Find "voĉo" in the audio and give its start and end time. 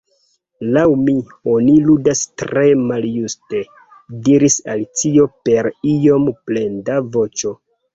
7.17-7.59